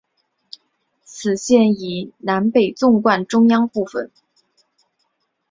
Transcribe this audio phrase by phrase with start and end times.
[1.03, 4.09] 此线以南北纵贯中央部分。